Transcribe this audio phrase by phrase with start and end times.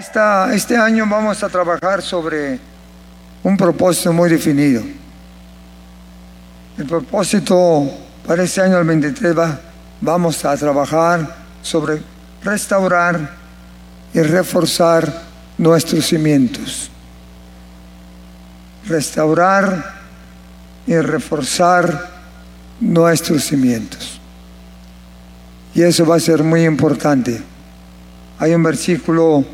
[0.00, 2.58] este año vamos a trabajar sobre
[3.42, 4.82] un propósito muy definido.
[6.78, 7.86] El propósito
[8.26, 9.60] para este año, el 23, va,
[10.00, 12.00] vamos a trabajar sobre
[12.42, 13.36] restaurar
[14.14, 15.22] y reforzar
[15.58, 16.90] nuestros cimientos.
[18.86, 20.00] Restaurar
[20.86, 22.08] y reforzar
[22.80, 24.18] nuestros cimientos.
[25.74, 27.42] Y eso va a ser muy importante.
[28.38, 29.44] Hay un versículo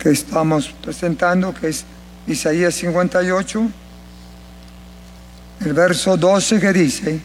[0.00, 1.84] que estamos presentando, que es
[2.26, 3.70] Isaías 58,
[5.60, 7.20] el verso 12 que dice,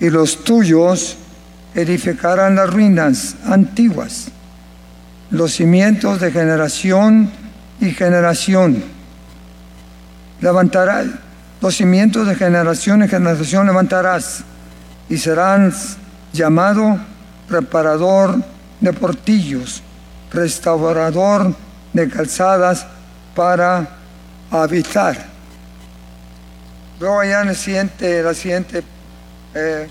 [0.00, 1.16] y los tuyos
[1.74, 4.26] edificarán las ruinas antiguas,
[5.30, 7.30] los cimientos de generación
[7.80, 8.82] y generación.
[10.40, 11.06] Levantarás
[11.60, 14.44] los cimientos de generación y generación levantarás
[15.08, 15.72] y serán
[16.32, 16.98] llamado
[17.48, 18.42] reparador
[18.80, 19.82] de portillos,
[20.30, 21.54] restaurador
[21.96, 22.86] de calzadas
[23.34, 23.88] para
[24.50, 25.16] habitar.
[27.00, 28.82] Luego allá en el siguiente, el siguiente
[29.54, 29.88] eh,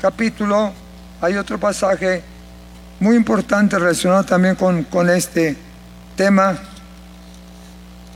[0.00, 0.72] capítulo
[1.20, 2.22] hay otro pasaje
[3.00, 5.56] muy importante relacionado también con, con este
[6.14, 6.56] tema.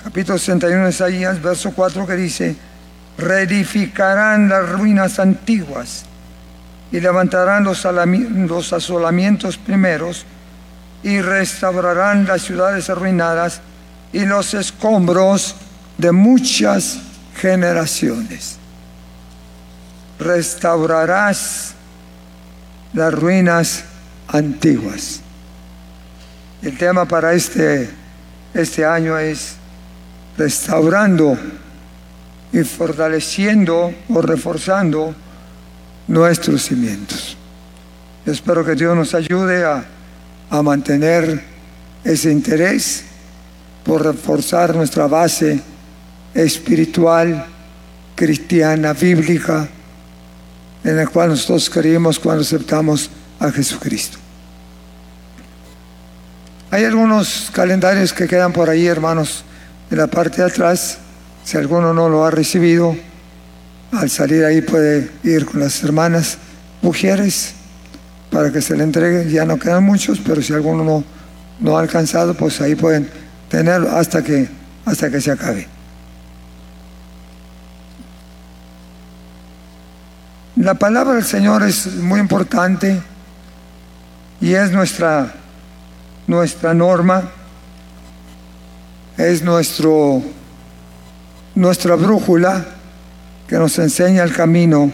[0.04, 2.56] Capítulo 61 de Isaías, verso 4 que dice,
[3.18, 6.04] reedificarán las ruinas antiguas
[6.92, 10.24] y levantarán los, los asolamientos primeros
[11.02, 13.60] y restaurarán las ciudades arruinadas
[14.12, 15.54] y los escombros
[15.98, 16.98] de muchas
[17.36, 18.56] generaciones.
[20.18, 21.74] Restaurarás
[22.92, 23.84] las ruinas
[24.28, 25.20] antiguas.
[26.62, 27.88] El tema para este,
[28.52, 29.54] este año es
[30.36, 31.38] restaurando
[32.52, 35.14] y fortaleciendo o reforzando
[36.08, 37.36] nuestros cimientos.
[38.26, 39.84] espero que Dios nos ayude a
[40.50, 41.42] a mantener
[42.04, 43.04] ese interés
[43.84, 45.60] por reforzar nuestra base
[46.34, 47.46] espiritual,
[48.14, 49.68] cristiana, bíblica,
[50.82, 54.18] en la cual nosotros creímos cuando aceptamos a Jesucristo.
[56.70, 59.44] Hay algunos calendarios que quedan por ahí, hermanos,
[59.90, 60.98] en la parte de atrás.
[61.44, 62.96] Si alguno no lo ha recibido,
[63.92, 66.38] al salir ahí puede ir con las hermanas
[66.80, 67.54] mujeres
[68.30, 69.30] para que se le entregue.
[69.30, 71.04] Ya no quedan muchos, pero si alguno no,
[71.60, 73.08] no ha alcanzado, pues ahí pueden
[73.48, 74.48] tenerlo hasta que,
[74.84, 75.66] hasta que se acabe.
[80.56, 83.00] La palabra del Señor es muy importante
[84.40, 85.32] y es nuestra,
[86.26, 87.30] nuestra norma,
[89.16, 90.22] es nuestro,
[91.54, 92.64] nuestra brújula
[93.48, 94.92] que nos enseña el camino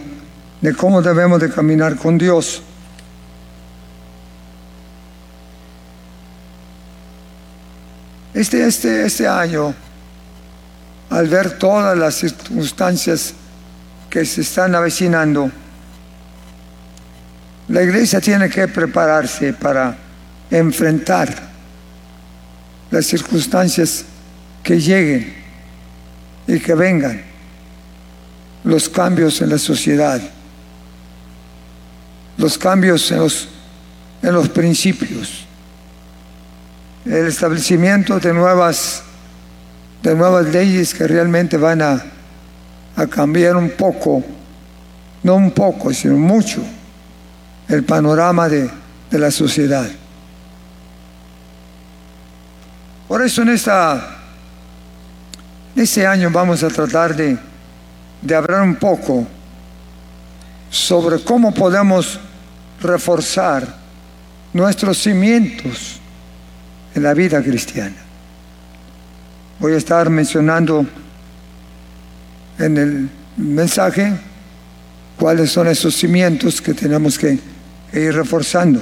[0.61, 2.63] de cómo debemos de caminar con Dios.
[8.37, 9.73] Este, este, este año,
[11.09, 13.33] al ver todas las circunstancias
[14.11, 15.49] que se están avecinando,
[17.67, 19.97] la iglesia tiene que prepararse para
[20.51, 21.33] enfrentar
[22.91, 24.05] las circunstancias
[24.61, 25.33] que lleguen
[26.45, 27.23] y que vengan,
[28.63, 30.21] los cambios en la sociedad,
[32.37, 33.47] los cambios en los,
[34.21, 35.46] en los principios
[37.09, 39.01] el establecimiento de nuevas,
[40.03, 42.03] de nuevas leyes que realmente van a,
[42.95, 44.23] a cambiar un poco,
[45.23, 46.61] no un poco, sino mucho,
[47.69, 48.69] el panorama de,
[49.09, 49.87] de la sociedad.
[53.07, 54.17] Por eso en esta,
[55.75, 57.37] este año vamos a tratar de,
[58.21, 59.25] de hablar un poco
[60.69, 62.19] sobre cómo podemos
[62.81, 63.65] reforzar
[64.51, 65.96] nuestros cimientos
[66.97, 67.95] en la vida cristiana.
[69.59, 70.87] Voy a estar mencionando
[72.57, 73.07] en el
[73.37, 74.13] mensaje
[75.15, 77.37] cuáles son esos cimientos que tenemos que,
[77.93, 78.81] ir reforzando.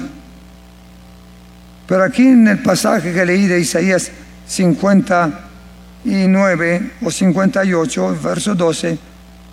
[1.88, 4.10] Pero aquí en el pasaje que leí de Isaías
[4.48, 8.98] 59 o 58, verso 12,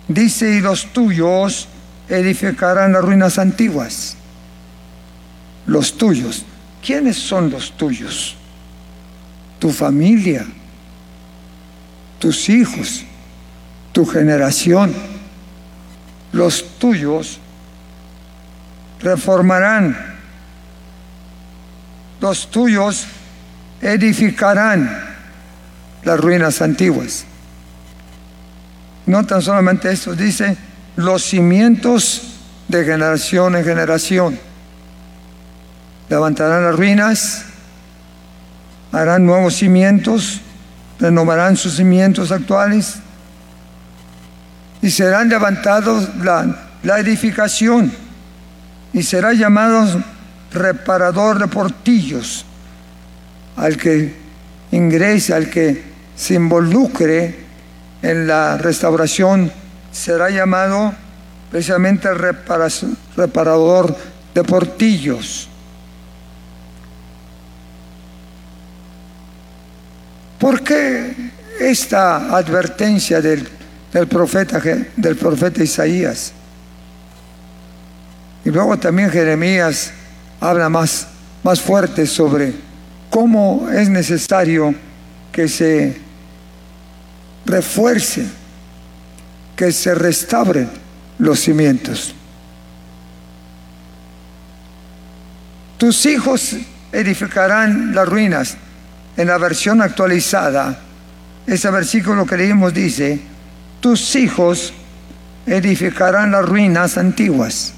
[0.07, 1.67] dice, y los tuyos
[2.09, 4.15] edificarán las ruinas antiguas.
[5.67, 6.45] Los tuyos.
[6.83, 8.37] ¿Quiénes son los tuyos?
[9.63, 10.45] Tu familia,
[12.19, 13.05] tus hijos,
[13.93, 14.93] tu generación,
[16.33, 17.39] los tuyos,
[18.99, 19.95] reformarán,
[22.19, 23.05] los tuyos
[23.81, 25.15] edificarán
[26.03, 27.23] las ruinas antiguas.
[29.05, 30.57] No tan solamente esto, dice
[30.97, 32.33] los cimientos
[32.67, 34.37] de generación en generación.
[36.09, 37.45] Levantarán las ruinas,
[38.93, 40.39] harán nuevos cimientos,
[40.99, 42.95] renovarán sus cimientos actuales
[44.81, 47.91] y serán levantados la, la edificación
[48.93, 50.01] y será llamado
[50.51, 52.45] reparador de portillos
[53.55, 54.15] al que
[54.71, 55.83] ingrese, al que
[56.15, 57.43] se involucre
[58.03, 59.51] en la restauración,
[59.91, 60.93] será llamado
[61.49, 63.95] precisamente reparador
[64.35, 65.49] de portillos.
[70.43, 71.15] ¿Por qué
[71.57, 73.47] esta advertencia del,
[74.09, 74.61] profeta,
[74.97, 76.33] del profeta Isaías?
[78.43, 79.93] Y luego también Jeremías
[80.41, 81.07] habla más,
[81.43, 82.53] más fuerte sobre
[83.09, 84.75] cómo es necesario
[85.31, 85.97] que se
[87.45, 88.25] refuerce,
[89.55, 90.69] que se restauren
[91.19, 92.13] los cimientos.
[95.77, 96.57] Tus hijos
[96.91, 98.57] edificarán las ruinas.
[99.15, 100.79] En la versión actualizada,
[101.45, 103.19] ese versículo que leímos dice,
[103.79, 104.73] tus hijos
[105.45, 107.73] edificarán las ruinas antiguas.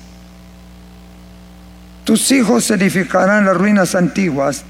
[2.04, 4.64] Tus hijos edificarán las ruinas antiguas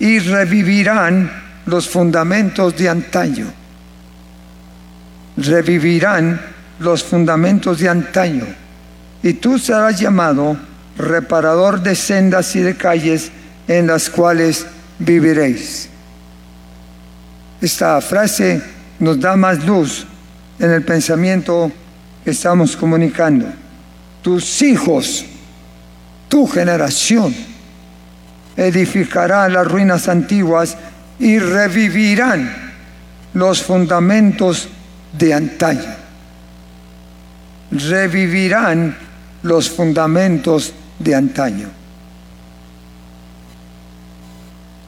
[0.00, 1.30] y revivirán
[1.66, 3.46] los fundamentos de antaño.
[5.36, 6.40] Revivirán
[6.80, 8.46] los fundamentos de antaño.
[9.22, 10.56] Y tú serás llamado
[10.96, 13.30] reparador de sendas y de calles
[13.68, 14.66] en las cuales
[14.98, 15.89] viviréis.
[17.60, 18.62] Esta frase
[18.98, 20.06] nos da más luz
[20.58, 21.70] en el pensamiento
[22.24, 23.46] que estamos comunicando.
[24.22, 25.24] Tus hijos
[26.30, 27.34] tu generación
[28.56, 30.76] edificará las ruinas antiguas
[31.18, 32.72] y revivirán
[33.34, 34.68] los fundamentos
[35.18, 35.96] de antaño.
[37.72, 38.96] Revivirán
[39.42, 41.68] los fundamentos de antaño.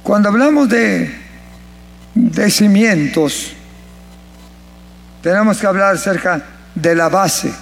[0.05, 1.13] Cuando hablamos de,
[2.15, 3.53] de cimientos,
[5.23, 6.43] tenemos que hablar acerca
[6.75, 7.53] de la base.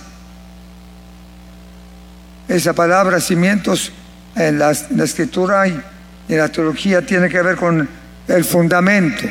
[2.49, 3.93] Esa palabra cimientos
[4.35, 5.81] en la, escritura y
[6.29, 7.89] en la teología tiene que ver con
[8.27, 9.29] el fundamento,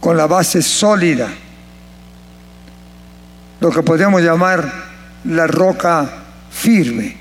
[0.00, 1.28] con la base sólida,
[3.60, 4.70] lo que podemos llamar
[5.24, 6.08] la roca
[6.50, 7.16] firme.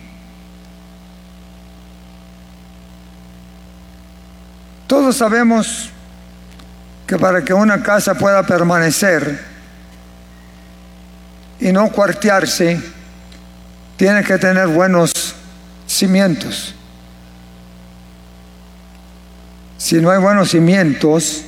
[4.87, 5.91] Todos sabemos
[7.07, 9.39] que para que una casa pueda permanecer
[11.57, 12.81] y no cuartearse,
[13.95, 15.33] tiene que tener buenos
[15.87, 16.75] cimientos.
[19.77, 21.43] Si no hay buenos cimientos,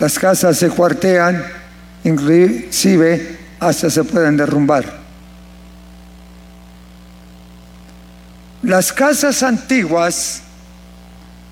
[0.00, 1.44] las casas se cuartean,
[2.02, 5.00] inclusive hasta se pueden derrumbar.
[8.62, 10.42] Las casas antiguas,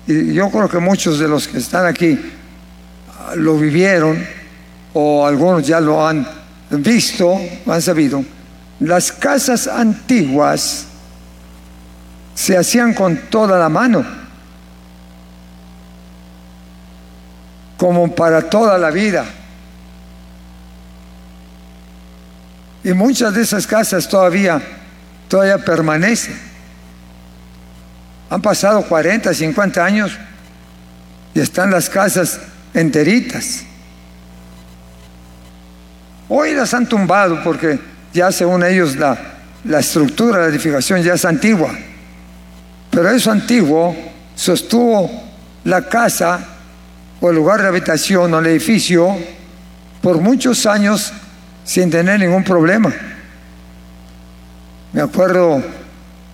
[0.05, 2.19] y yo creo que muchos de los que están aquí
[3.35, 4.25] lo vivieron,
[4.93, 6.27] o algunos ya lo han
[6.69, 8.23] visto, han sabido,
[8.79, 10.85] las casas antiguas
[12.33, 14.03] se hacían con toda la mano,
[17.77, 19.25] como para toda la vida.
[22.83, 24.61] Y muchas de esas casas todavía,
[25.27, 26.39] todavía permanecen.
[28.29, 30.17] Han pasado 40, 50 años
[31.35, 32.39] y están las casas
[32.73, 33.63] enteritas.
[36.29, 37.79] Hoy las han tumbado porque
[38.13, 39.17] ya según ellos la,
[39.65, 41.71] la estructura la edificación ya es antigua.
[42.89, 43.95] Pero eso antiguo
[44.35, 45.09] sostuvo
[45.63, 46.39] la casa
[47.19, 49.15] o el lugar de habitación o el edificio
[50.01, 51.13] por muchos años
[51.63, 52.91] sin tener ningún problema.
[54.93, 55.63] Me acuerdo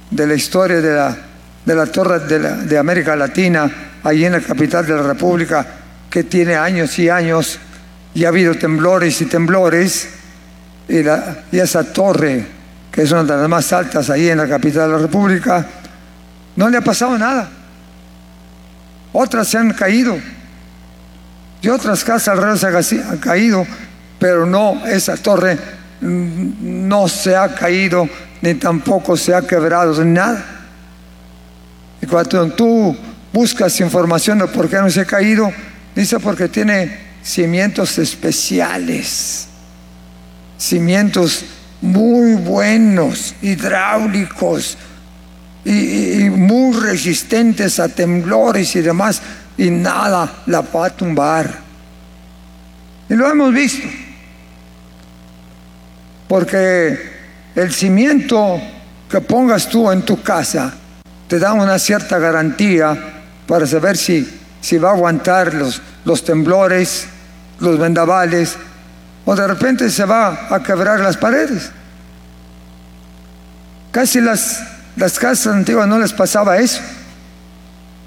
[0.10, 1.18] de la historia de la,
[1.66, 3.70] de la Torre de, de América Latina,
[4.04, 5.66] allí en la capital de la República,
[6.10, 7.60] que tiene años y años
[8.14, 10.10] y ha habido temblores y temblores
[10.90, 11.04] y,
[11.58, 12.46] esa torre,
[12.92, 15.66] que es una de las más altas ahí en la capital de la República,
[16.56, 17.50] no le ha pasado nada.
[19.14, 20.18] Otras se han caído.
[21.62, 23.66] Y otras casas alrededor se han caído,
[24.20, 25.58] pero no, esa torre
[26.02, 28.08] no se ha caído,
[28.42, 30.44] ni tampoco se ha quebrado, nada.
[32.02, 32.96] Y cuando tú
[33.34, 35.52] buscas información de por qué no se ha caído,
[35.98, 39.48] dice porque tiene cimientos especiales,
[40.56, 41.44] cimientos
[41.82, 44.78] muy buenos, hidráulicos
[45.66, 49.24] y, muy resistentes a temblores y demás,
[49.58, 51.62] y nada la va a tumbar.
[53.10, 53.88] Y lo hemos visto,
[56.28, 57.12] porque
[57.56, 58.62] el cimiento
[59.10, 60.76] que pongas tú en tu casa
[61.28, 62.96] te da una cierta garantía
[63.48, 67.08] para saber si, si va a aguantar los, los temblores,
[67.60, 68.56] los vendavales,
[69.26, 71.70] o de repente se va a quebrar las paredes.
[73.92, 74.64] Casi las,
[74.96, 76.82] las casas antiguas no les pasaba eso,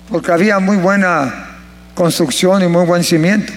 [0.09, 1.47] porque había muy buena
[1.95, 3.53] construcción y muy buen cimiento.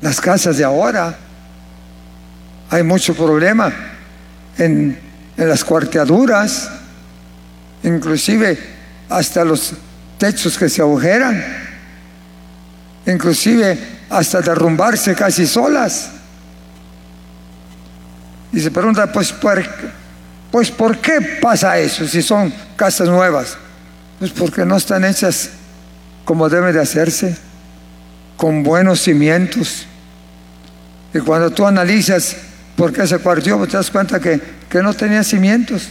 [0.00, 1.16] Las casas de ahora
[2.70, 3.72] hay mucho problema
[4.58, 4.98] en,
[5.36, 6.70] en las cuarteaduras,
[7.82, 8.58] inclusive
[9.08, 9.74] hasta los
[10.22, 11.44] techos que se agujeran,
[13.08, 13.76] inclusive
[14.08, 16.10] hasta derrumbarse casi solas.
[18.52, 19.60] Y se pregunta, pues ¿por,
[20.52, 23.56] pues ¿por qué pasa eso si son casas nuevas?
[24.20, 25.50] Pues porque no están hechas
[26.24, 27.36] como debe de hacerse,
[28.36, 29.88] con buenos cimientos.
[31.12, 32.36] Y cuando tú analizas
[32.76, 35.88] por qué se partió, pues te das cuenta que, que no tenía cimientos,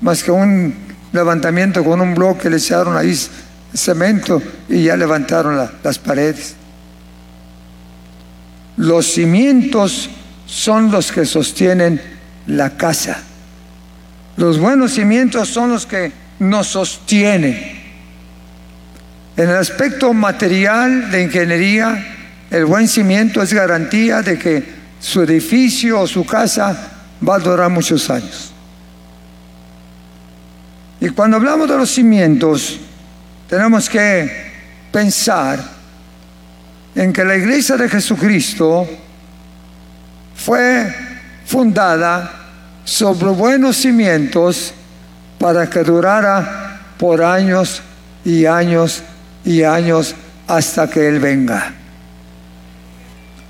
[0.00, 3.18] más que un levantamiento con un bloque, le echaron ahí
[3.74, 6.54] cemento y ya levantaron la, las paredes.
[8.76, 10.10] Los cimientos
[10.46, 12.00] son los que sostienen
[12.46, 13.22] la casa.
[14.36, 17.82] Los buenos cimientos son los que nos sostienen.
[19.36, 22.06] En el aspecto material de ingeniería,
[22.50, 26.90] el buen cimiento es garantía de que su edificio o su casa
[27.26, 28.51] va a durar muchos años.
[31.02, 32.78] Y cuando hablamos de los cimientos,
[33.48, 34.52] tenemos que
[34.92, 35.58] pensar
[36.94, 38.88] en que la iglesia de Jesucristo
[40.36, 40.94] fue
[41.44, 42.30] fundada
[42.84, 44.72] sobre buenos cimientos
[45.40, 47.82] para que durara por años
[48.24, 49.02] y años
[49.44, 50.14] y años
[50.46, 51.74] hasta que Él venga.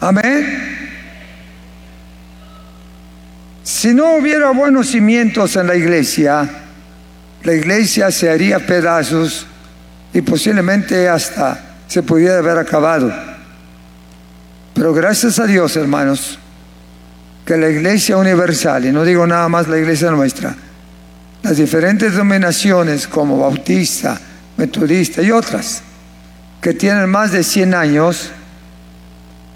[0.00, 1.02] Amén.
[3.62, 6.61] Si no hubiera buenos cimientos en la iglesia,
[7.44, 9.46] la iglesia se haría pedazos
[10.12, 13.12] y posiblemente hasta se pudiera haber acabado.
[14.74, 16.38] Pero gracias a Dios, hermanos,
[17.44, 20.54] que la iglesia universal, y no digo nada más la iglesia nuestra,
[21.42, 24.18] las diferentes denominaciones como bautista,
[24.56, 25.82] metodista y otras,
[26.60, 28.30] que tienen más de 100 años,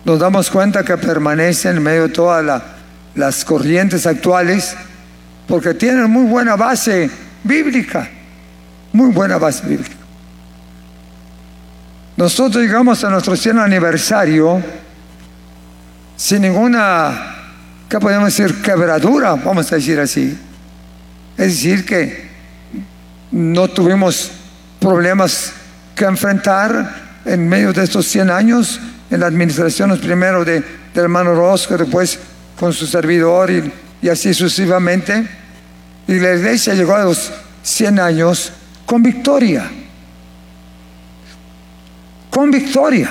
[0.04, 2.62] nos damos cuenta que permanecen en medio de todas
[3.14, 4.74] las corrientes actuales,
[5.46, 7.08] porque tienen muy buena base
[7.46, 8.08] bíblica,
[8.92, 9.96] muy buena base bíblica.
[12.16, 14.62] Nosotros llegamos a nuestro 100 aniversario
[16.16, 17.36] sin ninguna
[17.88, 18.62] ¿qué podemos decir?
[18.62, 20.36] Quebradura, vamos a decir así.
[21.36, 22.28] Es decir, que
[23.30, 24.32] no tuvimos
[24.80, 25.52] problemas
[25.94, 30.60] que enfrentar en medio de estos 100 años en la administración, primero de,
[30.94, 32.18] del hermano Rosco, después
[32.58, 33.50] con su servidor
[34.02, 35.28] y así sucesivamente.
[36.08, 37.32] Y la iglesia llegó a los
[37.62, 38.52] 100 años
[38.84, 39.68] con victoria.
[42.30, 43.10] Con victoria.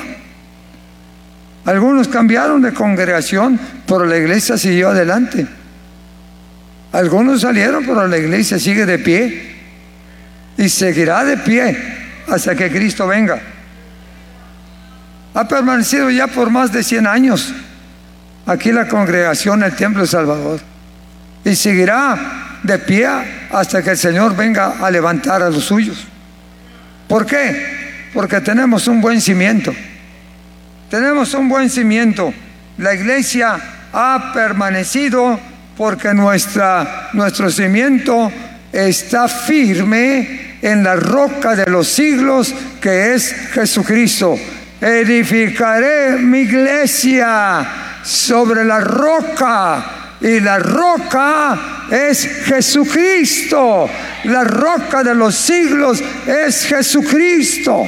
[1.65, 5.47] Algunos cambiaron de congregación, pero la iglesia siguió adelante.
[6.91, 9.55] Algunos salieron, pero la iglesia sigue de pie
[10.57, 11.77] y seguirá de pie
[12.27, 13.41] hasta que Cristo venga.
[15.33, 17.53] Ha permanecido ya por más de 100 años
[18.45, 20.59] aquí la congregación, el Templo de Salvador,
[21.43, 23.07] y seguirá de pie
[23.51, 26.05] hasta que el Señor venga a levantar a los suyos.
[27.07, 28.09] ¿Por qué?
[28.13, 29.73] Porque tenemos un buen cimiento.
[30.89, 32.33] Tenemos un buen cimiento.
[32.77, 33.57] La iglesia
[33.93, 35.39] ha permanecido
[35.77, 38.31] porque nuestra, nuestro cimiento
[38.71, 44.35] está firme en la roca de los siglos que es Jesucristo.
[44.81, 47.65] Edificaré mi iglesia
[48.03, 53.87] sobre la roca y la roca es Jesucristo.
[54.23, 57.83] La roca de los siglos es Jesucristo.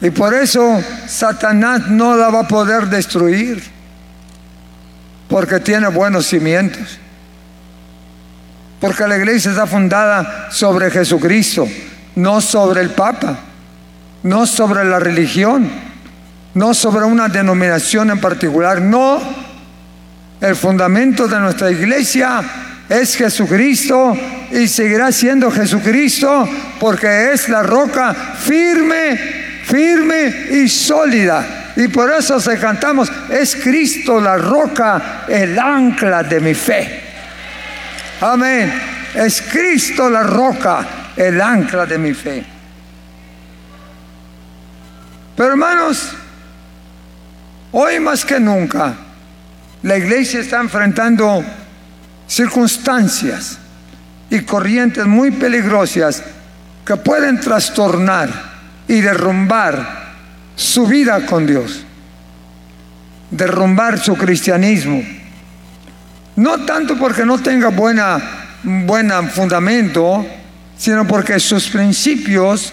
[0.00, 3.60] Y por eso Satanás no la va a poder destruir,
[5.28, 7.00] porque tiene buenos cimientos.
[8.80, 11.66] Porque la iglesia está fundada sobre Jesucristo,
[12.14, 13.36] no sobre el Papa,
[14.22, 15.68] no sobre la religión,
[16.54, 19.47] no sobre una denominación en particular, no.
[20.40, 22.42] El fundamento de nuestra iglesia
[22.88, 24.16] es Jesucristo
[24.50, 31.72] y seguirá siendo Jesucristo porque es la roca firme firme y sólida.
[31.76, 37.02] Y por eso se cantamos, es Cristo la roca, el ancla de mi fe.
[38.20, 38.72] Amén.
[39.14, 42.44] Es Cristo la roca, el ancla de mi fe.
[45.36, 46.14] Pero hermanos,
[47.70, 48.94] hoy más que nunca,
[49.82, 51.44] la iglesia está enfrentando
[52.26, 53.58] circunstancias
[54.28, 56.22] y corrientes muy peligrosas
[56.84, 58.28] que pueden trastornar
[58.88, 60.14] y derrumbar
[60.56, 61.80] su vida con Dios,
[63.30, 65.02] derrumbar su cristianismo.
[66.36, 68.20] No tanto porque no tenga buena,
[68.62, 70.26] buen fundamento,
[70.76, 72.72] sino porque sus principios,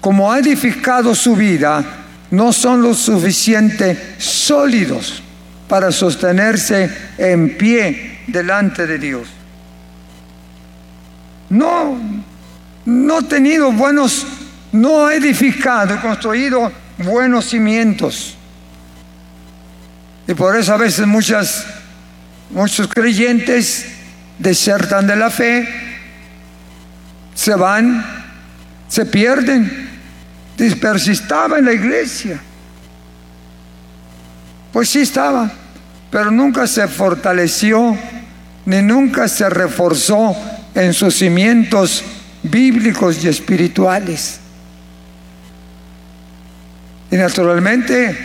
[0.00, 1.84] como ha edificado su vida,
[2.30, 5.22] no son lo suficiente sólidos
[5.68, 9.28] para sostenerse en pie delante de Dios.
[11.48, 11.98] No,
[12.84, 14.26] no ha tenido buenos,
[14.72, 18.36] no ha edificado y construido buenos cimientos.
[20.26, 21.66] Y por eso a veces muchas,
[22.50, 23.86] muchos creyentes
[24.38, 25.68] desertan de la fe,
[27.34, 28.04] se van,
[28.88, 29.86] se pierden.
[30.58, 32.40] Estaba en la iglesia,
[34.76, 35.50] pues sí estaba,
[36.10, 37.96] pero nunca se fortaleció
[38.66, 40.36] ni nunca se reforzó
[40.74, 42.04] en sus cimientos
[42.42, 44.38] bíblicos y espirituales.
[47.10, 48.18] Y naturalmente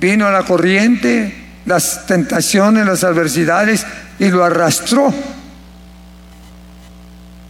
[0.00, 1.32] vino la corriente,
[1.64, 3.86] las tentaciones, las adversidades
[4.18, 5.14] y lo arrastró.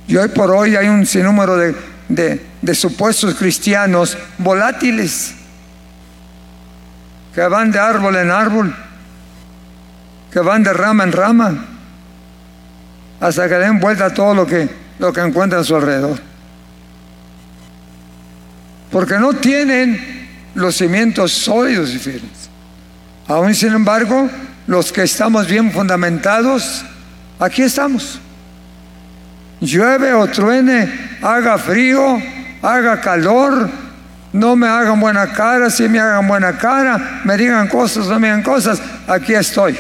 [0.06, 5.36] Y hoy por hoy hay un sinnúmero de, de supuestos cristianos volátiles
[7.34, 8.74] que van de árbol en árbol,
[10.30, 11.64] que van de rama en rama,
[13.20, 16.18] hasta que den vuelta todo lo que, lo que encuentran a su alrededor.
[18.90, 22.50] Porque no tienen los cimientos sólidos y firmes.
[23.26, 24.28] Aún sin embargo,
[24.66, 26.84] los que estamos bien fundamentados,
[27.38, 28.20] aquí estamos.
[29.60, 32.20] Llueve o truene, haga frío,
[32.60, 33.70] haga calor,
[34.32, 38.28] no me hagan buena cara, si me hagan buena cara, me digan cosas, no me
[38.28, 39.78] digan cosas, aquí estoy.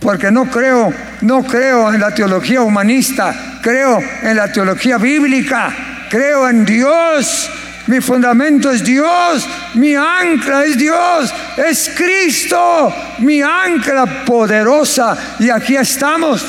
[0.00, 5.72] Porque no creo, no creo en la teología humanista, creo en la teología bíblica,
[6.10, 7.50] creo en Dios.
[7.86, 15.16] Mi fundamento es Dios, mi ancla es Dios, es Cristo, mi ancla poderosa.
[15.38, 16.44] Y aquí estamos.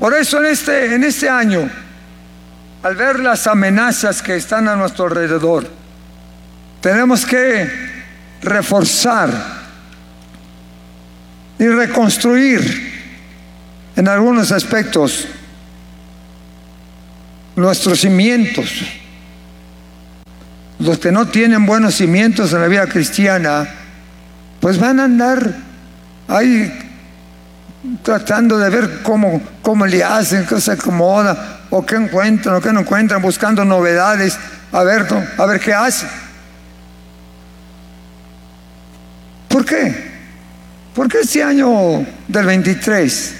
[0.00, 1.68] Por eso en este, en este año,
[2.82, 5.68] al ver las amenazas que están a nuestro alrededor,
[6.80, 7.70] tenemos que
[8.40, 9.30] reforzar
[11.58, 12.92] y reconstruir
[13.94, 15.28] en algunos aspectos
[17.54, 18.70] nuestros cimientos.
[20.78, 23.68] Los que no tienen buenos cimientos en la vida cristiana,
[24.60, 25.56] pues van a andar
[26.26, 26.89] ahí
[28.02, 32.72] tratando de ver cómo, cómo le hacen, qué se acomoda, o qué encuentran, o qué
[32.72, 34.38] no encuentran, buscando novedades,
[34.72, 35.06] a ver,
[35.38, 36.06] a ver qué hace.
[39.48, 40.10] ¿Por qué?
[40.94, 43.34] Porque este año del 23,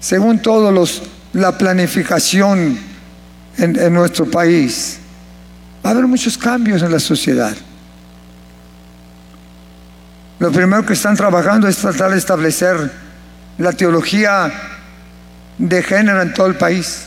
[0.00, 2.78] según todos los, la planificación
[3.56, 4.98] en, en nuestro país,
[5.84, 7.56] va a haber muchos cambios en la sociedad.
[10.38, 13.05] Lo primero que están trabajando es tratar de establecer
[13.58, 14.52] la teología
[15.58, 17.06] de género en todo el país.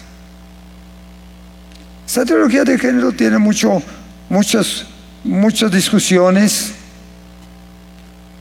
[2.07, 3.83] Esa teología de género tiene mucho,
[4.29, 4.85] muchas,
[5.23, 6.71] muchas discusiones.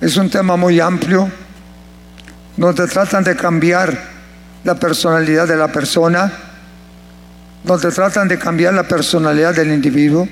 [0.01, 1.31] Es un tema muy amplio,
[2.57, 4.19] donde tratan de cambiar
[4.65, 6.33] la personalidad de la persona,
[7.63, 10.27] donde tratan de cambiar la personalidad del individuo,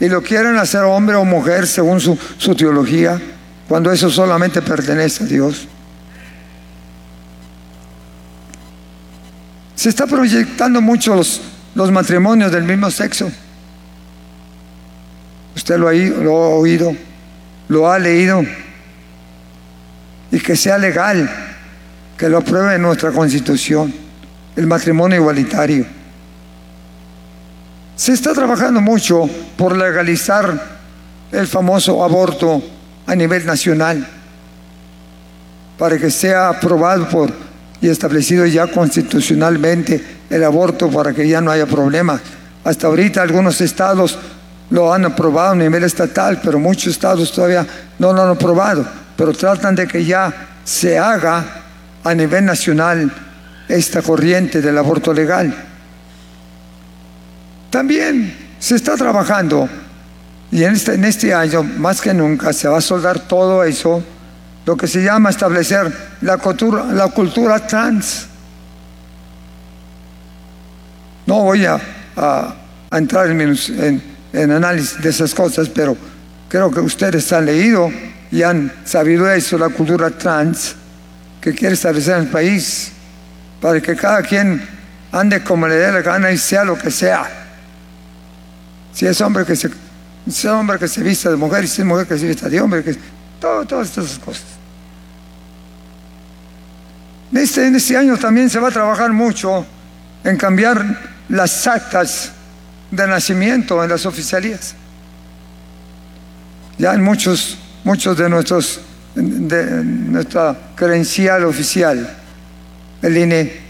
[0.00, 3.20] y lo quieren hacer hombre o mujer según su, su teología,
[3.68, 5.66] cuando eso solamente pertenece a Dios.
[9.78, 13.30] Se está proyectando mucho los, matrimonios del mismo sexo.
[15.54, 16.96] Usted lo ha, lo ha oído,
[17.68, 18.42] lo ha leído.
[20.32, 21.30] Y que sea legal,
[22.16, 23.94] que lo apruebe nuestra constitución,
[24.56, 25.86] el matrimonio igualitario.
[27.94, 30.60] Se está trabajando mucho por legalizar
[31.30, 32.60] el famoso aborto
[33.06, 34.04] a nivel nacional,
[35.78, 37.47] para que sea aprobado por
[37.80, 42.20] y establecido ya constitucionalmente el aborto para que ya no haya problemas.
[42.64, 44.18] Hasta ahorita algunos estados
[44.70, 47.66] lo han aprobado a nivel estatal, pero muchos estados todavía
[47.98, 48.86] no lo han aprobado,
[49.16, 50.32] pero tratan de que ya
[50.64, 51.44] se haga
[52.04, 53.10] a nivel nacional
[53.68, 55.54] esta corriente del aborto legal.
[57.70, 59.68] También se está trabajando
[60.50, 64.02] y en este, en este año, más que nunca, se va a soldar todo eso,
[64.68, 68.26] lo que se llama establecer la cultura, trans.
[71.24, 71.80] No voy a,
[72.92, 74.02] entrar en,
[74.34, 75.96] análisis de esas cosas, pero
[76.50, 77.90] creo que ustedes han leído
[78.30, 80.74] y han sabido eso, la cultura trans,
[81.40, 82.92] que quiere establecer en el país,
[83.62, 84.68] para que cada quien
[85.12, 87.24] ande como le dé la gana y sea lo que sea.
[88.92, 89.70] Si es hombre que se
[90.26, 92.50] si es hombre que se vista de mujer y si es mujer que se vista
[92.50, 92.94] de hombre, que
[93.40, 94.57] todas estas cosas.
[97.32, 99.66] En este, en este año también se va a trabajar mucho
[100.24, 102.32] en cambiar las actas
[102.90, 104.74] de nacimiento en las oficialías.
[106.78, 108.80] Ya en muchos, muchos de nuestros
[109.14, 112.08] de nuestra credencial oficial,
[113.02, 113.60] el INE,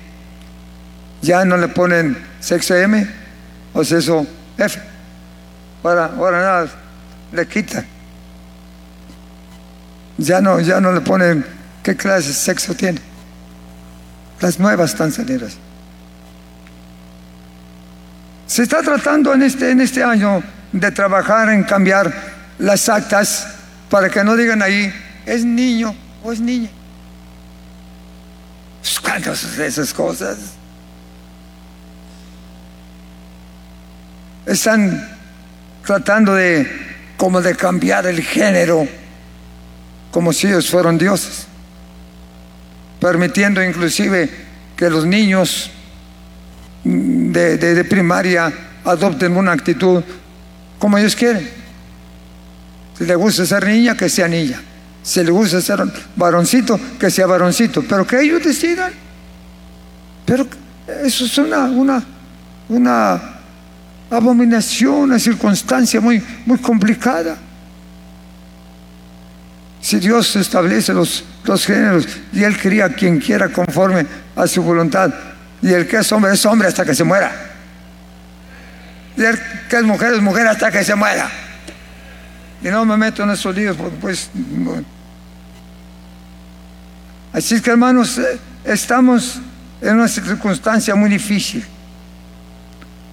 [1.22, 3.06] ya no le ponen sexo M
[3.72, 4.80] o sexo F.
[5.82, 6.68] Ahora, ahora nada,
[7.32, 7.86] le quitan.
[10.18, 11.44] Ya no, ya no le ponen
[11.82, 13.00] qué clase de sexo tiene.
[14.40, 15.56] Las nuevas salidas.
[18.46, 22.12] Se está tratando en este, en este año de trabajar en cambiar
[22.58, 23.46] las actas
[23.90, 24.92] para que no digan ahí,
[25.26, 26.70] es niño o es niña.
[28.80, 30.38] Pues, ¿Cuántas esas cosas?
[34.46, 35.16] Están
[35.84, 38.88] tratando de como de cambiar el género,
[40.10, 41.47] como si ellos fueran dioses,
[43.00, 44.28] permitiendo inclusive
[44.76, 45.70] que los niños
[46.84, 48.52] de, primaria
[48.84, 50.02] adopten una actitud
[50.78, 51.48] como ellos quieren.
[52.96, 54.60] Si le gusta ser niña, que sea niña.
[55.02, 55.80] Si le gusta ser
[56.16, 57.82] varoncito, que sea varoncito.
[57.88, 58.92] Pero que ellos decidan.
[60.24, 60.46] Pero
[61.04, 62.04] eso es una, una,
[62.68, 63.20] una
[64.10, 67.36] abominación, una circunstancia muy, muy complicada.
[69.80, 75.12] Si Dios establece los, los géneros y Él cría quien quiera conforme a su voluntad,
[75.62, 77.32] y el que es hombre es hombre hasta que se muera.
[79.16, 79.38] Y el
[79.68, 81.28] que es mujer es mujer hasta que se muera.
[82.62, 84.30] Y no me meto en esos líos porque pues...
[87.32, 89.40] Así que hermanos, eh, estamos
[89.80, 91.64] en una circunstancia muy difícil.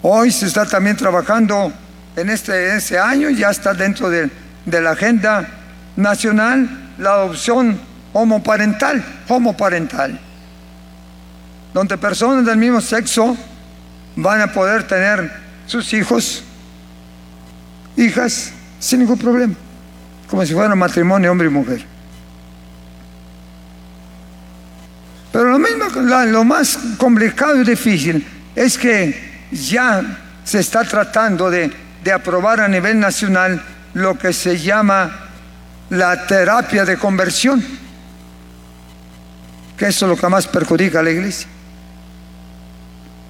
[0.02, 1.72] Hoy se está también trabajando
[2.16, 4.30] en este, ese año, ya está dentro de,
[4.66, 5.48] de la agenda
[5.96, 7.80] nacional la adopción
[8.14, 10.20] homoparental, homoparental
[11.76, 13.36] donde personas del mismo sexo
[14.16, 15.30] van a poder tener
[15.66, 16.42] sus hijos,
[17.98, 19.54] hijas, sin ningún problema,
[20.30, 21.84] como si fuera un matrimonio hombre y mujer.
[25.34, 25.84] Pero lo, mismo,
[26.28, 30.02] lo más complicado y difícil es que ya
[30.46, 31.74] se está tratando de,
[32.06, 33.62] de aprobar a nivel nacional
[33.94, 35.25] lo que se llama
[35.90, 37.64] la terapia de conversión,
[39.78, 41.48] que eso es lo que más perjudica a la iglesia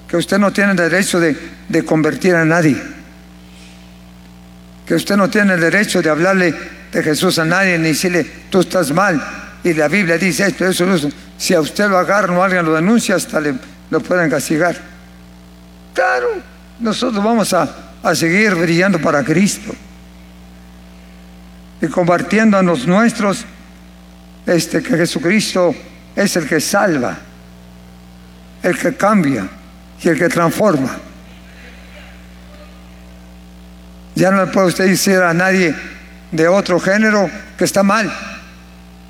[0.08, 2.82] que usted no tiene derecho de, convertir a nadie,
[4.86, 6.54] que usted no tiene el derecho de hablarle
[6.92, 9.22] de Jesús a nadie ni decirle tú estás mal
[9.64, 11.10] y la Biblia dice esto, eso, eso.
[11.38, 13.56] Si a usted lo agarran o alguien lo denuncia, hasta le,
[13.90, 14.78] lo pueden castigar.
[15.94, 16.28] Claro,
[16.80, 19.76] nosotros vamos a seguir brillando para Cristo
[21.82, 23.46] y compartiendo a los nuestros
[24.46, 25.74] este, que Jesucristo
[26.16, 27.18] es el que salva,
[28.64, 29.48] el que cambia
[30.02, 30.98] y el que transforma.
[34.16, 35.76] Ya no le puede usted decir a nadie
[36.32, 38.12] de otro género que está mal,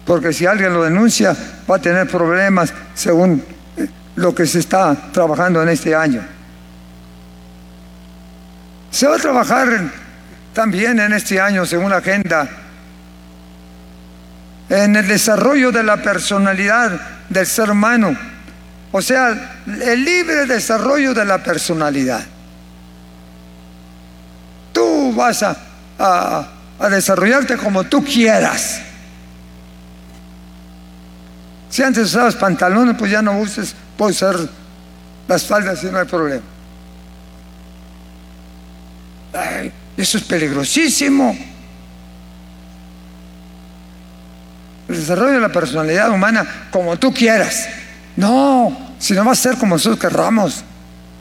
[0.05, 1.35] porque si alguien lo denuncia
[1.69, 3.43] va a tener problemas según
[3.77, 6.21] eh, lo que se está trabajando en este año.
[8.89, 9.91] Se va a trabajar
[10.55, 12.49] también en este año, según la agenda,
[14.69, 18.17] en el desarrollo de la personalidad del ser humano
[18.97, 22.23] o sea, el libre desarrollo de la personalidad.
[24.71, 26.47] Tú vas a,
[26.89, 28.79] desarrollarte como tú quieras.
[31.69, 34.37] Si antes usabas pantalones, pues ya no uses, puedes usar
[35.27, 36.45] las faldas y no hay problema.
[39.97, 41.37] Eso es peligrosísimo.
[44.87, 47.67] El desarrollo de la personalidad humana como tú quieras.
[48.15, 50.63] No, si no va a ser como nosotros querramos.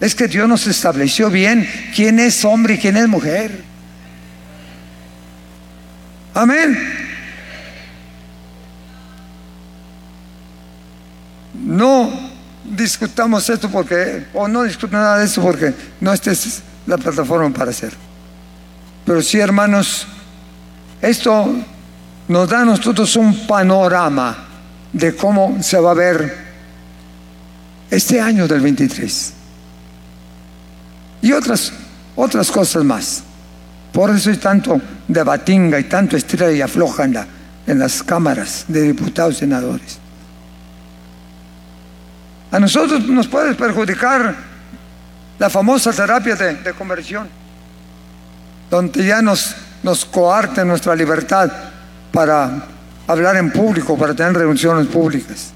[0.00, 3.62] Es que Dios nos estableció bien quién es hombre y quién es mujer.
[6.34, 6.76] Amén.
[11.54, 12.12] No,
[12.64, 17.48] discutamos esto porque, o no discutamos nada de esto porque no esta es la plataforma
[17.50, 18.13] para hacerlo.
[19.04, 20.06] Pero sí, hermanos,
[21.00, 21.54] esto
[22.28, 24.36] nos da a nosotros un panorama
[24.92, 26.44] de cómo se va a ver
[27.90, 29.32] este año del 23.
[31.22, 31.72] Y otras,
[32.16, 33.22] otras cosas más.
[33.92, 37.18] Por eso hay tanto de batinga y tanto estrella y afloja en,
[37.66, 39.98] en las cámaras de diputados y senadores.
[42.50, 44.34] A nosotros nos puede perjudicar
[45.38, 47.28] la famosa terapia de, conversión,
[48.74, 50.08] donde ya nos, nos
[50.64, 51.48] nuestra libertad
[52.10, 52.50] para
[53.06, 55.52] hablar en público, para tener reuniones públicas.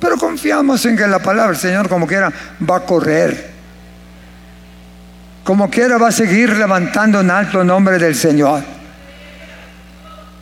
[0.00, 2.32] Pero confiamos en que la palabra del Señor, como quiera,
[2.68, 3.52] va a correr.
[5.44, 8.64] Como quiera, va a seguir levantando en alto el nombre del Señor.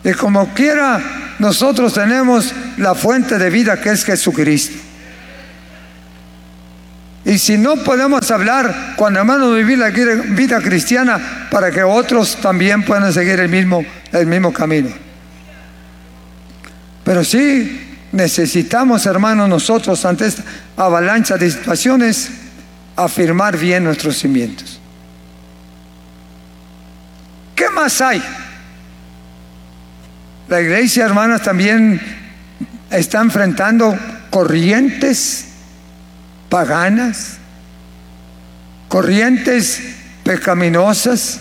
[0.05, 1.03] Y como quiera,
[1.39, 4.79] nosotros tenemos la fuente de vida que es Jesucristo.
[7.25, 12.83] Y si no podemos hablar, cuando hermanos vivir la vida cristiana para que otros también
[12.83, 13.83] puedan seguir el mismo,
[14.13, 14.91] el mismo camino.
[17.03, 20.43] Pero sí necesitamos, hermanos, nosotros ante esta
[20.77, 22.31] avalancha de situaciones,
[22.97, 24.79] afirmar bien nuestros cimientos.
[27.55, 28.23] ¿Qué más hay?
[30.49, 32.01] La iglesia, hermanas, también
[32.91, 33.99] está enfrentando
[34.31, 35.54] corrientes
[36.55, 37.39] paganas,
[38.87, 39.83] corrientes
[40.23, 41.41] pecaminosas,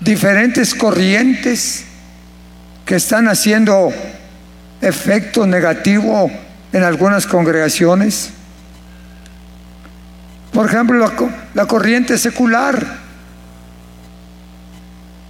[0.00, 1.84] diferentes corrientes
[2.84, 3.92] que están haciendo
[4.80, 6.32] efecto negativo
[6.72, 8.30] en algunas congregaciones.
[10.52, 11.12] Por ejemplo, la,
[11.54, 12.84] la, corriente secular.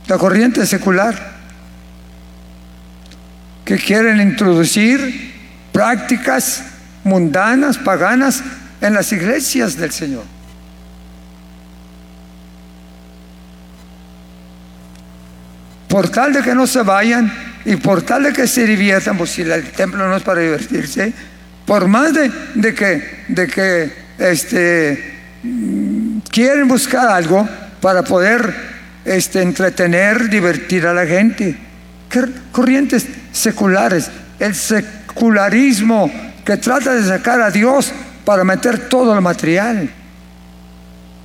[0.06, 1.14] La corriente secular.
[3.66, 5.34] Que quieren introducir
[5.72, 6.71] prácticas
[7.04, 8.42] mundanas, paganas,
[8.80, 10.24] en las iglesias del Señor.
[15.88, 17.32] Por tal de que no se vayan
[17.64, 21.12] y por tal de que se diviertan, pues si el templo no es para divertirse,
[21.66, 25.14] por más de, que, de que este,
[26.30, 27.48] quieren buscar algo
[27.80, 28.52] para poder
[29.04, 31.56] este, entretener, divertir a la gente.
[32.50, 36.10] Corrientes seculares, el secularismo
[36.44, 37.92] que trata de sacar a Dios
[38.24, 39.90] para meter todo el material,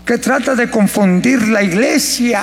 [0.06, 2.42] que trata de confundir la iglesia.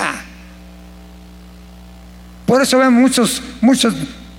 [2.47, 3.95] Por eso vemos muchos, muchas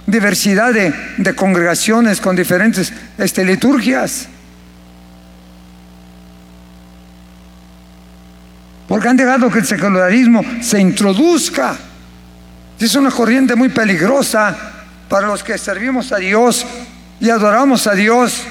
[0.06, 4.28] diversidad de, congregaciones con diferentes este, liturgias.
[8.88, 11.76] Porque han dejado que el secularismo se introduzca.
[12.80, 14.56] Es una corriente muy peligrosa
[15.10, 16.65] para los que servimos a Dios
[17.19, 18.43] y adoramos a Dios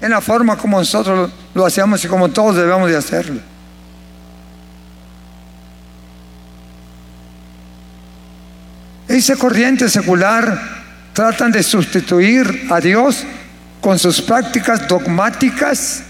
[0.00, 3.40] en la forma como nosotros lo hacemos y como todos debemos de hacerlo.
[9.08, 10.60] Esa corriente secular
[11.12, 13.24] tratan de sustituir a Dios
[13.80, 16.02] con sus prácticas dogmáticas,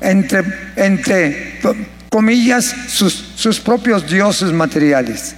[0.00, 1.60] entre,
[2.10, 5.34] comillas, sus propios dioses materiales.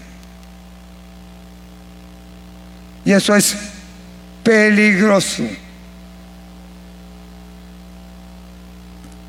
[3.04, 3.56] Y eso es
[4.42, 5.44] peligroso.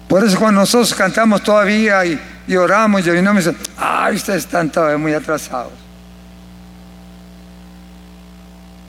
[0.07, 2.19] Por eso cuando nosotros cantamos todavía y,
[2.55, 5.71] oramos y orinamos, ay, ustedes están todavía muy atrasados.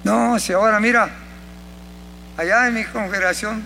[0.02, 1.08] No, si ahora mira,
[2.36, 3.62] allá en mi congregación,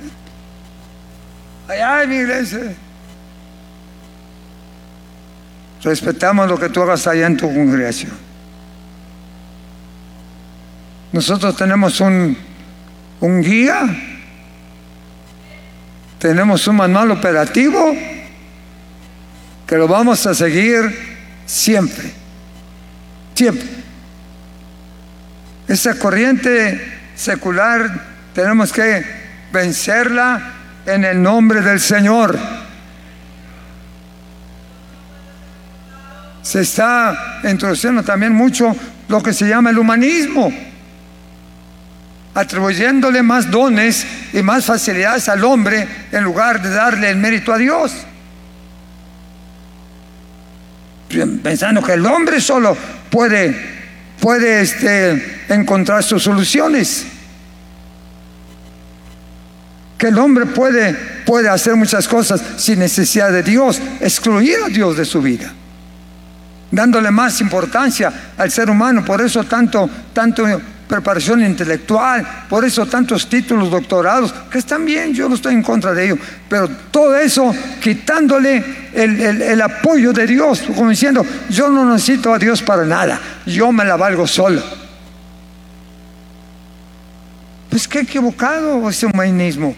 [1.67, 2.75] allá en mi iglesia,
[5.83, 8.13] respetamos lo que tú hagas allá en tu congregación.
[11.13, 12.37] Nosotros tenemos un
[13.21, 13.87] un guía,
[16.19, 17.95] tenemos un manual operativo
[19.67, 22.13] que lo vamos a seguir siempre,
[23.35, 23.69] siempre.
[25.69, 29.05] Esa corriente secular tenemos que
[29.53, 30.53] vencerla
[30.87, 32.39] en el nombre del Señor.
[36.43, 38.77] Se está introduciendo también mucho
[39.09, 40.53] lo que se llama el humanismo
[42.37, 47.57] atribuyéndole más dones y más facilidades al hombre en lugar de darle el mérito a
[47.57, 47.93] Dios.
[51.43, 52.77] Pensando que el hombre solo
[53.09, 53.57] puede,
[54.21, 57.07] puede este, encontrar sus soluciones.
[59.97, 60.93] Que el hombre puede,
[61.25, 65.55] puede hacer muchas cosas sin necesidad de Dios, excluir a Dios de su vida
[66.69, 69.03] dándole más importancia al ser humano.
[69.03, 70.45] Por eso tanto, tanto
[70.89, 75.93] preparación intelectual, por eso tantos títulos, doctorados, que están bien, yo no estoy en contra
[75.93, 76.19] de ello,
[76.49, 82.39] pero todo eso quitándole el, el apoyo de Dios, como diciendo, yo no necesito a
[82.39, 84.63] Dios para nada, yo me la valgo solo.
[87.69, 89.75] Pues qué equivocado ese humanismo.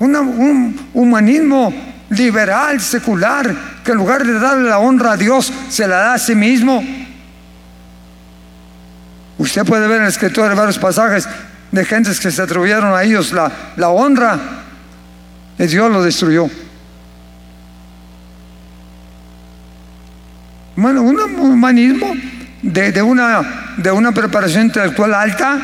[0.00, 1.72] un humanismo
[2.10, 6.18] liberal, secular, que en lugar de darle la honra a Dios, se la da a
[6.18, 7.05] sí mismo.
[9.38, 11.28] Usted puede ver en la escritura varios pasajes
[11.70, 14.38] de gentes que se atribuyeron a ellos la, la honra
[15.58, 16.48] y Dios lo destruyó.
[20.76, 22.12] Bueno, un humanismo
[22.62, 25.58] de, de, una, de una preparación intelectual alta,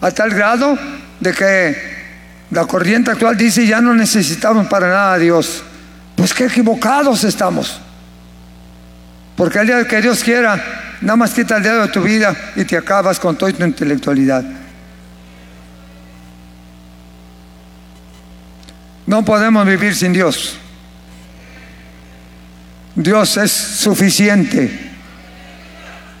[0.00, 0.78] a tal grado
[1.20, 1.92] de que
[2.50, 5.62] la corriente actual dice ya no necesitamos para nada a Dios.
[6.16, 7.80] Pues qué equivocados estamos.
[9.36, 10.62] Porque el día que Dios quiera,
[11.00, 14.44] nada más quita el dedo de tu vida y te acabas con toda tu intelectualidad.
[19.06, 20.56] No podemos vivir sin Dios.
[22.94, 24.90] Dios es suficiente.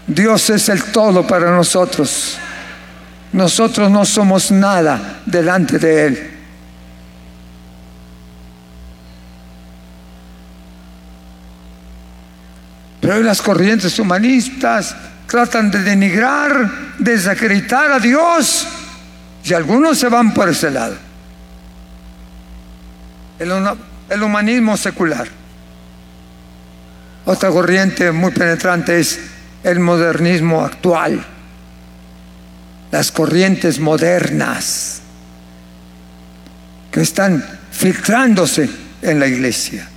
[0.06, 2.38] Dios es el todo para nosotros.
[3.32, 6.30] Nosotros no somos nada delante de Él.
[13.02, 18.66] Pero hoy las corrientes humanistas tratan de denigrar, de desacreditar a Dios
[19.44, 20.96] y algunos se van por ese lado.
[23.38, 23.52] El,
[24.08, 25.28] el humanismo secular.
[27.26, 29.20] Otra corriente muy penetrante es
[29.62, 31.22] el modernismo actual
[32.92, 35.00] las corrientes modernas
[36.92, 38.68] que están filtrándose
[39.00, 39.88] en la iglesia,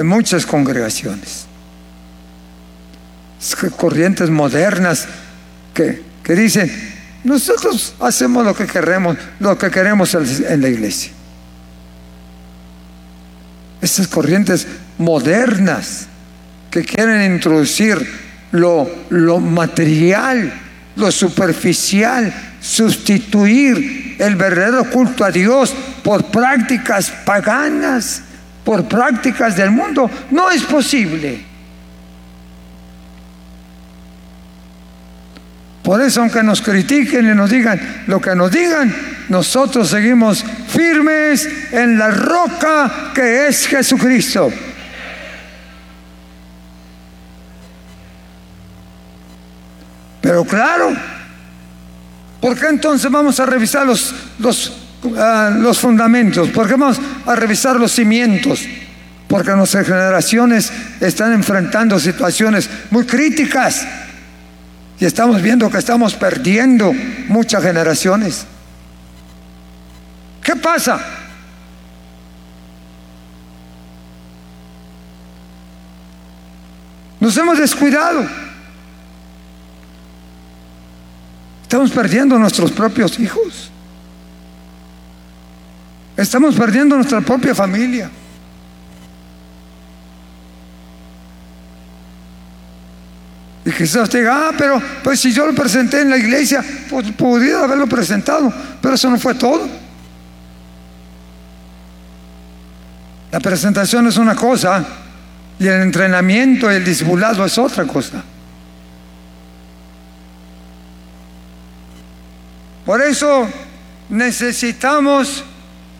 [0.00, 1.46] en muchas congregaciones.
[3.76, 5.06] Corrientes modernas
[5.74, 6.70] que, que dicen,
[7.24, 11.12] nosotros hacemos lo que queremos, lo que queremos en la iglesia.
[13.80, 14.66] Estas corrientes
[14.98, 16.06] modernas
[16.70, 18.06] que quieren introducir
[18.52, 20.52] lo, lo material
[20.96, 28.22] lo superficial, sustituir el verdadero culto a Dios por prácticas paganas,
[28.64, 31.44] por prácticas del mundo, no es posible.
[35.82, 38.94] Por eso, aunque nos critiquen y nos digan lo que nos digan,
[39.28, 44.52] nosotros seguimos firmes en la roca que es Jesucristo.
[50.20, 50.92] Pero claro,
[52.40, 56.48] ¿por qué entonces vamos a revisar los, los, ah, los fundamentos?
[56.50, 58.66] ¿Por qué vamos a revisar los cimientos?
[59.28, 63.86] Porque nuestras generaciones están enfrentando situaciones muy críticas
[64.98, 66.92] y estamos viendo que estamos perdiendo
[67.28, 68.44] muchas generaciones.
[70.42, 71.00] ¿Qué pasa?
[77.20, 78.26] Nos hemos descuidado.
[81.62, 83.70] Estamos perdiendo nuestros propios hijos.
[86.20, 88.10] Estamos perdiendo nuestra propia familia.
[93.64, 97.10] Y quizás usted diga, ah, pero pues si yo lo presenté en la iglesia, pues
[97.12, 98.52] pudiera haberlo presentado,
[98.82, 99.66] pero eso no fue todo.
[103.32, 104.84] La presentación es una cosa
[105.58, 108.22] y el entrenamiento y el discipulado es otra cosa.
[112.84, 113.48] Por eso
[114.10, 115.44] necesitamos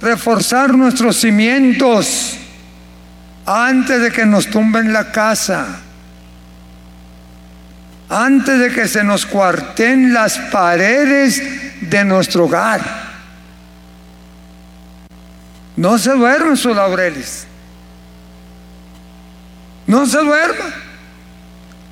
[0.00, 2.36] reforzar nuestros cimientos
[3.44, 5.80] antes de que nos tumben la casa,
[8.08, 11.42] antes de que se nos cuarten las paredes
[11.80, 13.10] de nuestro hogar.
[15.76, 17.46] No se duermen sus laureles.
[19.86, 20.66] No se duerma.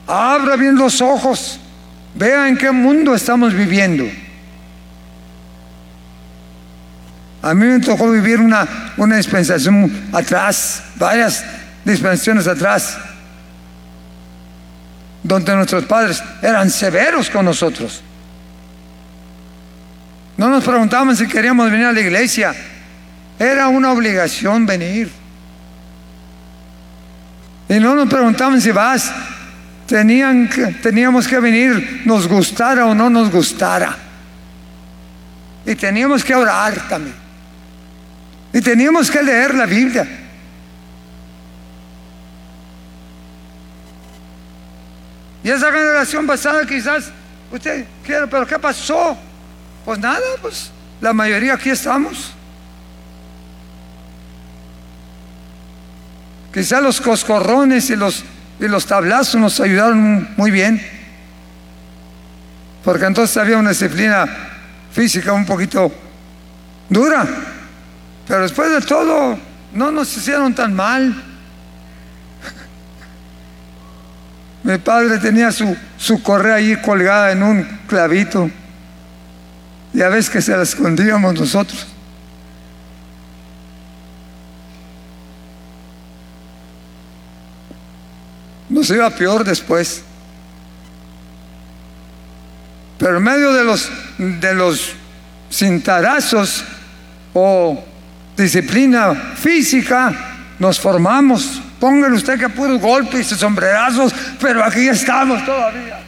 [0.06, 1.58] Abra bien los ojos.
[2.14, 4.04] Vea en qué mundo estamos viviendo.
[7.42, 8.66] A mí me tocó vivir una,
[8.96, 11.44] una dispensación atrás, varias
[11.84, 12.98] dispensaciones atrás,
[15.22, 18.02] donde nuestros padres eran severos con nosotros.
[20.36, 22.54] No nos preguntaban si queríamos venir a la iglesia,
[23.38, 25.10] era una obligación venir.
[27.68, 29.12] Y no nos preguntaban si vas,
[29.88, 30.50] Tenían
[30.82, 33.96] teníamos que venir, nos gustara o no nos gustara.
[35.64, 37.27] Y teníamos que orar también.
[38.52, 40.06] Y teníamos que leer la Biblia.
[45.42, 47.10] Y esa generación pasada quizás
[47.50, 49.16] usted quiere, pero ¿qué pasó?
[49.84, 50.70] Pues nada, pues
[51.00, 52.32] la mayoría aquí estamos.
[56.52, 58.24] Quizás los coscorrones y los,
[58.58, 60.82] y los tablazos nos ayudaron muy bien.
[62.84, 64.26] Porque entonces había una disciplina
[64.90, 65.92] física un poquito
[66.88, 67.26] dura.
[68.28, 69.38] Pero después de todo,
[69.72, 71.24] no nos hicieron tan mal.
[74.62, 78.50] Mi padre tenía su, su correa ahí colgada en un clavito.
[79.94, 81.86] Y a veces que se la escondíamos nosotros.
[88.68, 90.02] Nos iba peor después.
[92.98, 94.92] Pero en medio de los, de los
[95.50, 96.62] cintarazos
[97.32, 97.82] o
[98.42, 100.12] disciplina física,
[100.58, 101.60] nos formamos.
[101.80, 105.98] Póngale usted que puros golpes y sombrerazos, pero aquí estamos todavía.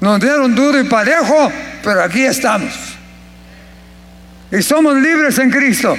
[0.00, 1.52] Nos dieron duro y parejo,
[1.82, 2.72] pero aquí estamos.
[4.50, 5.96] Y somos libres en Cristo.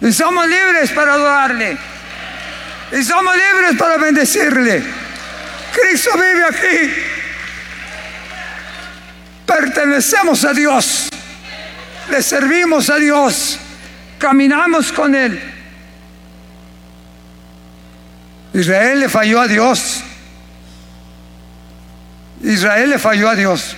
[0.00, 1.76] Y somos libres para adorarle.
[2.92, 4.82] Y somos libres para bendecirle.
[5.72, 7.17] Cristo vive aquí.
[9.48, 11.08] Pertenecemos a Dios.
[12.10, 13.58] Le servimos a Dios.
[14.18, 15.40] Caminamos con Él.
[18.52, 20.04] Israel le falló a Dios.
[22.42, 23.74] Israel le falló a Dios.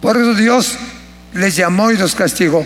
[0.00, 0.78] Por eso Dios
[1.34, 2.64] les llamó y los castigó.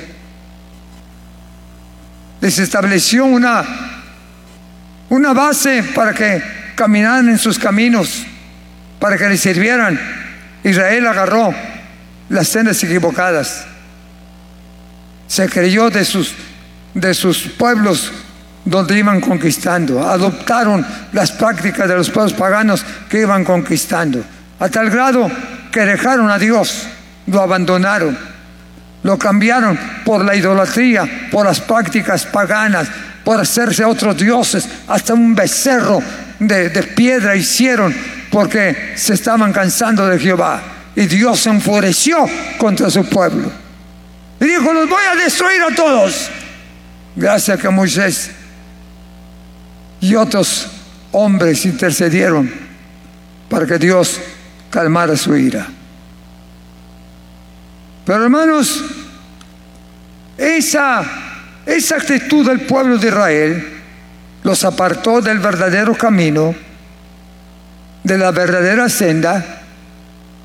[2.43, 3.64] Les estableció una,
[5.09, 6.43] una base para que
[6.74, 8.26] caminaran en sus caminos,
[9.01, 9.99] para que les sirvieran.
[10.62, 11.55] Israel agarró
[12.28, 13.64] las sendas equivocadas.
[15.28, 16.34] Se creyó de sus,
[16.94, 18.12] de sus pueblos
[18.64, 20.06] donde iban conquistando.
[20.06, 24.22] Adoptaron las prácticas de los pueblos paganos que iban conquistando.
[24.58, 25.30] A tal grado
[25.70, 26.86] que dejaron a Dios,
[27.26, 28.16] lo abandonaron,
[29.02, 32.88] lo cambiaron por la idolatría, por las prácticas paganas,
[33.24, 36.00] por hacerse otros dioses, hasta un becerro
[36.38, 37.94] de, de piedra hicieron
[38.30, 40.75] porque se estaban cansando de Jehová.
[40.97, 42.26] Y Dios se enfureció
[42.59, 43.53] contra su pueblo.
[44.40, 46.30] Y dijo, los voy a destruir a todos.
[47.14, 48.30] Gracias a que Moisés
[50.01, 50.68] y otros
[51.12, 52.51] hombres intercedieron
[53.49, 54.20] para que Dios
[54.70, 55.66] calmara su ira.
[58.05, 58.84] Pero hermanos,
[60.38, 61.05] esa,
[61.64, 63.72] esa actitud del pueblo de Israel
[64.42, 66.55] los apartó del verdadero camino,
[68.05, 69.55] de la verdadera senda,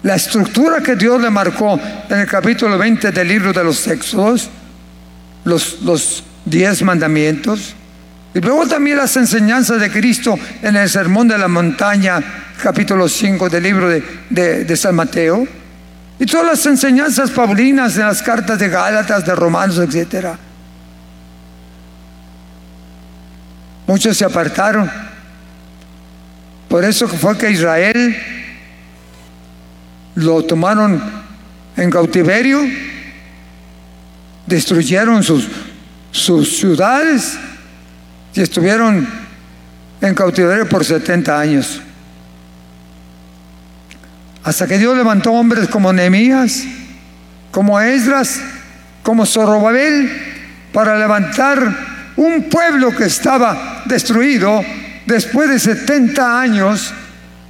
[0.04, 1.80] la estructura que Dios le marcó
[2.10, 4.49] en el capítulo 20 del libro de los Éxodos,
[5.43, 7.76] los, los diez mandamientos,
[8.34, 12.20] y luego también las enseñanzas de Cristo en el Sermón de la Montaña,
[12.62, 15.45] capítulo 5 del libro de, de, San Mateo,
[16.18, 20.30] y todas las enseñanzas paulinas en las cartas de Gálatas, de Romanos, etc.
[23.86, 24.89] Muchos se apartaron.
[26.70, 28.16] Por eso fue que Israel
[30.22, 31.01] lo tomaron
[31.78, 32.61] en cautiverio,
[34.45, 35.47] destruyeron sus,
[36.11, 37.38] sus ciudades
[38.34, 39.07] y estuvieron
[40.01, 41.82] en cautiverio por 70 años.
[44.43, 46.63] Hasta que Dios levantó hombres como Nehemías,
[47.51, 48.41] como Esdras,
[49.03, 50.09] como Zorobabel,
[50.74, 54.63] para levantar un pueblo que estaba destruido
[55.05, 56.93] después de 70 años.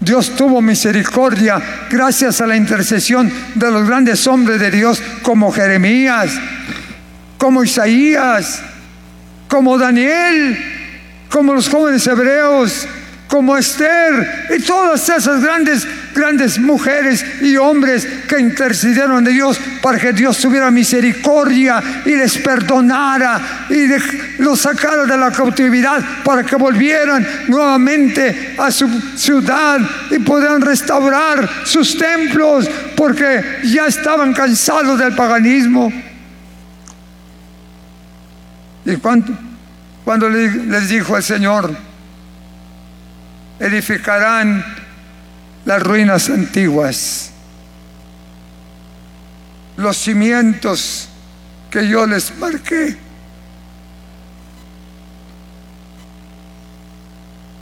[0.01, 6.31] Dios tuvo misericordia gracias a la intercesión de los grandes hombres de Dios como Jeremías,
[7.37, 8.63] como Isaías,
[9.47, 10.57] como Daniel,
[11.29, 12.87] como los jóvenes hebreos,
[13.31, 19.97] como Esther y todas esas grandes, grandes mujeres y hombres que intercedieron de Dios para
[19.97, 23.87] que Dios tuviera misericordia y les perdonara y
[24.41, 29.79] los sacara de la cautividad para que volvieran nuevamente a su ciudad
[30.09, 35.89] y pudieran restaurar sus templos porque ya estaban cansados del paganismo.
[38.83, 39.31] ¿Y cuánto?
[40.03, 41.90] Cuando les dijo el Señor,
[43.61, 44.65] edificarán
[45.65, 47.31] las ruinas antiguas,
[49.77, 51.07] los cimientos
[51.69, 52.97] que yo les marqué,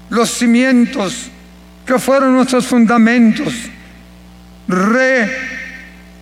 [0.10, 1.30] los cimientos
[1.86, 3.54] que fueron nuestros fundamentos,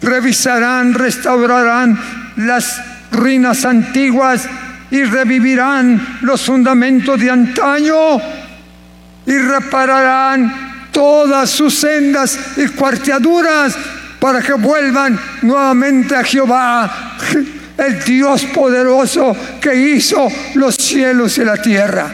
[0.02, 2.00] revisarán, restaurarán
[2.38, 4.50] las ruinas antiguas
[4.90, 8.20] y revivirán los fundamentos de antaño
[9.28, 13.76] y repararán todas sus sendas y cuarteaduras
[14.20, 17.18] para que vuelvan nuevamente a Jehová,
[17.78, 22.12] el Dios poderoso que hizo los cielos y la tierra.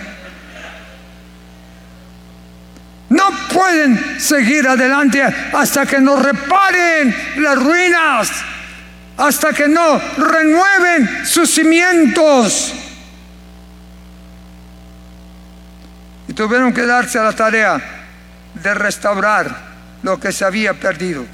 [3.09, 8.31] No pueden seguir adelante hasta que no reparen las ruinas,
[9.17, 12.73] hasta que no renueven sus cimientos.
[16.35, 17.81] Tuvieron que darse a la tarea
[18.53, 19.55] de restaurar
[20.01, 21.25] lo que se había perdido.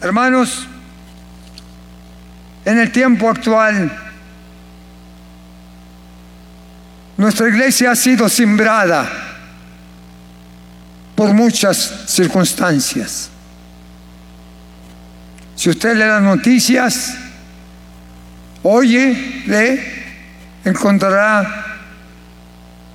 [0.00, 0.66] Hermanos,
[2.64, 3.90] en el tiempo actual,
[7.16, 9.10] nuestra iglesia ha sido simbrada
[11.16, 13.30] por muchas circunstancias.
[15.56, 17.16] Si usted lee las noticias,
[18.62, 19.80] oye, lee,
[20.64, 21.67] encontrará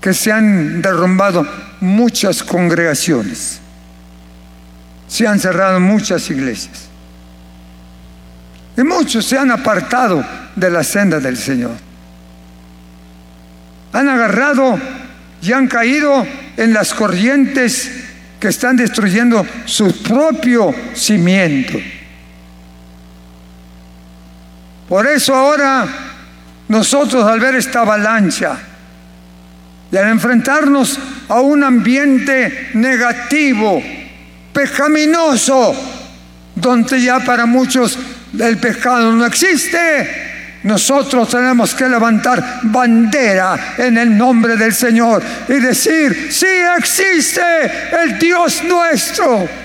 [0.04, 1.47] que se han derrumbado
[1.80, 3.62] muchas congregaciones,
[5.08, 6.89] se han cerrado muchas iglesias.
[8.76, 10.22] Y muchos se han apartado
[10.58, 11.78] de la senda del Señor.
[13.93, 14.78] Han agarrado
[15.41, 16.28] y han caído
[16.58, 17.89] en las corrientes
[18.41, 21.80] que están destruyendo su propio cimiento.
[24.89, 25.88] Por eso ahora
[26.68, 28.72] nosotros al ver esta avalancha
[29.98, 33.82] al enfrentarnos a un ambiente negativo,
[34.52, 35.76] pecaminoso,
[36.56, 37.98] donde ya para muchos
[38.39, 40.32] el pecado no existe.
[40.64, 47.41] Nosotros tenemos que levantar bandera en el nombre del Señor y decir, sí existe
[48.02, 49.62] el Dios nuestro.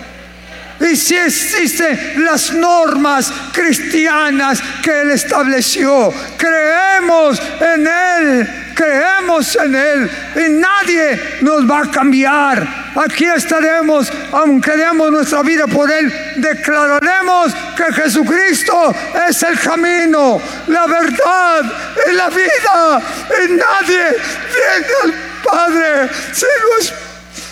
[0.80, 8.48] Y si existen las normas cristianas que Él estableció, creemos en Él
[8.78, 12.92] creemos en Él y nadie nos va a cambiar.
[12.94, 18.94] Aquí estaremos, aunque demos nuestra vida por Él, declararemos que Jesucristo
[19.28, 21.62] es el camino, la verdad
[22.08, 23.02] y la vida.
[23.42, 24.16] Y nadie
[24.54, 26.92] viene al Padre si no es,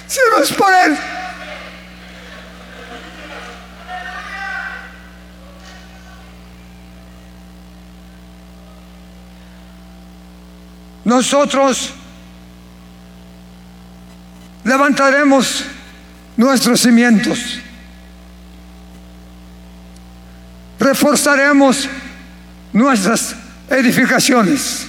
[0.06, 0.96] si por Él.
[11.06, 11.92] Nosotros
[14.64, 15.64] levantaremos
[16.36, 17.60] nuestros cimientos,
[20.80, 21.88] reforzaremos
[22.72, 23.36] nuestras
[23.70, 24.88] edificaciones.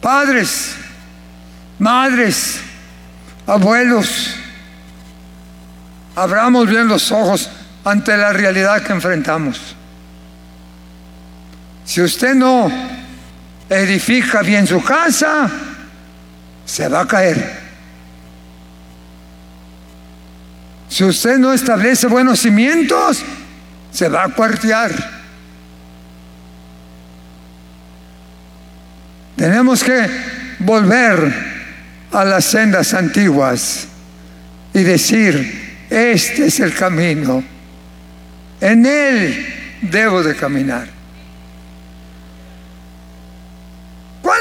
[0.00, 0.76] Padres,
[1.80, 2.60] madres,
[3.48, 4.36] abuelos,
[6.14, 7.50] abramos bien los ojos
[7.84, 9.74] ante la realidad que enfrentamos.
[11.88, 12.70] Si usted no
[13.70, 15.50] edifica bien su casa,
[16.66, 17.60] se va a caer.
[20.90, 23.24] Si usted no establece buenos cimientos,
[23.90, 24.92] se va a cuartear.
[29.34, 30.10] Tenemos que
[30.58, 31.32] volver
[32.12, 33.88] a las sendas antiguas
[34.74, 37.42] y decir, este es el camino,
[38.60, 39.46] en él
[39.80, 40.97] debo de caminar.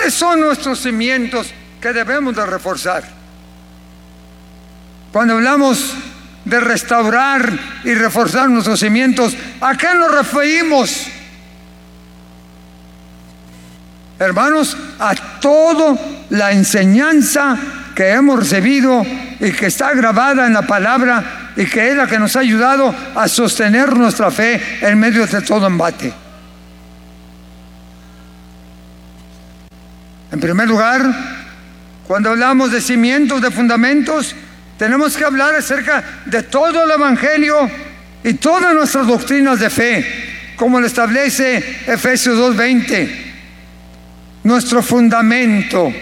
[0.08, 1.47] ¿Cuáles son nuestros cimientos
[1.82, 3.03] que debemos de reforzar?
[5.12, 5.95] Cuando hablamos
[6.45, 7.51] de restaurar
[7.84, 11.08] y reforzar nuestros cimientos, ¿a qué nos referimos?
[14.18, 15.97] Hermanos, a toda
[16.30, 17.58] la enseñanza
[17.93, 19.05] que hemos recibido
[19.41, 22.95] y que está grabada en la palabra y que es la que nos ha ayudado
[23.14, 26.27] a sostener nuestra fe en medio de todo embate.
[30.32, 31.02] En primer lugar,
[32.06, 34.36] cuando hablamos de cimientos, de fundamentos,
[34.78, 37.70] tenemos que hablar acerca de todo el Evangelio
[38.24, 40.06] y todas nuestras doctrinas de fe,
[40.56, 41.58] como lo establece
[41.88, 43.10] Efesios 2.20.
[44.44, 45.94] Nuestro fundamento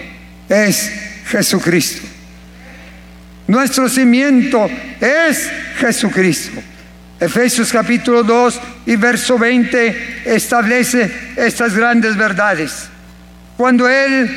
[0.50, 0.92] es
[1.28, 2.08] Jesucristo.
[3.48, 4.68] Nuestro cimiento
[5.00, 6.62] es Jesucristo.
[7.20, 12.90] Efesios capítulo 2 y verso 20 establece estas grandes verdades
[13.58, 14.30] cuando Él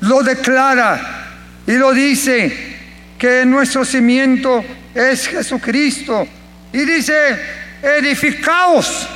[0.00, 1.26] lo declara
[1.66, 2.70] y lo dice
[3.18, 4.64] que nuestro cimiento
[4.94, 6.26] es Jesucristo.
[6.72, 7.38] Y dice,
[7.82, 9.06] edificaos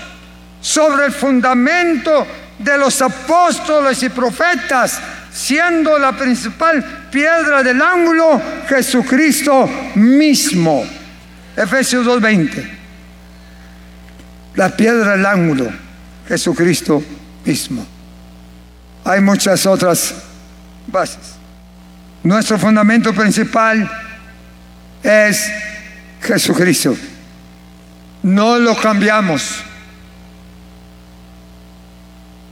[0.61, 2.27] sobre el fundamento
[2.59, 5.01] de los apóstoles y profetas,
[5.33, 10.85] siendo la principal piedra del ángulo Jesucristo mismo.
[11.57, 12.71] Efesios 2.20.
[14.57, 15.73] la piedra del ángulo,
[16.29, 17.03] Jesucristo
[17.45, 17.94] mismo.
[19.05, 20.15] Hay muchas otras
[20.87, 21.35] bases.
[22.23, 23.91] Nuestro fundamento principal
[25.03, 25.51] es
[26.23, 26.97] Jesucristo.
[28.23, 29.63] No lo cambiamos.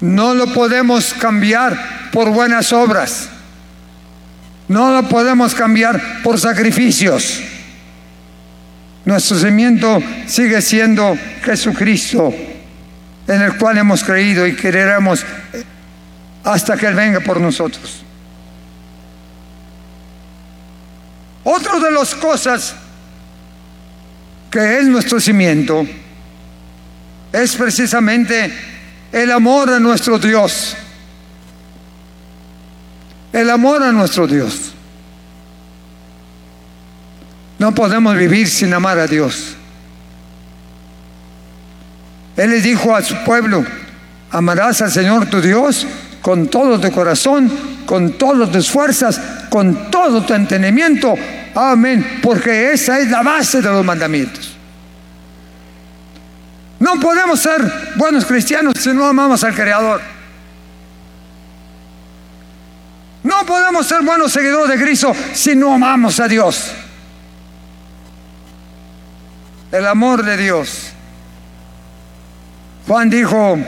[0.00, 3.30] No lo podemos cambiar por buenas obras.
[4.68, 7.40] No lo podemos cambiar por sacrificios.
[9.05, 12.32] Nuestro cimiento sigue siendo Jesucristo,
[13.26, 15.24] en el cual hemos creído y creeremos
[16.45, 18.03] hasta que Él venga por nosotros.
[21.45, 22.74] Otra de las cosas
[24.51, 25.86] que es nuestro cimiento
[27.32, 28.53] es precisamente
[29.11, 30.76] el amor a nuestro Dios.
[33.32, 34.72] El amor a nuestro Dios.
[37.59, 39.57] No podemos vivir sin amar a Dios.
[42.36, 43.64] Él le dijo a su pueblo,
[44.30, 45.86] amarás al Señor tu Dios
[46.22, 47.50] con todo tu corazón,
[47.84, 49.20] con todas tus fuerzas,
[49.50, 51.14] con todo tu entendimiento.
[51.54, 52.20] Amén.
[52.22, 54.56] Porque esa es la base de los mandamientos.
[56.78, 57.60] No podemos ser
[57.96, 60.00] buenos cristianos si no amamos al Creador.
[63.24, 66.72] No podemos ser buenos seguidores de Cristo si no amamos a Dios.
[69.70, 70.92] El amor de Dios.
[72.86, 73.58] Juan dijo,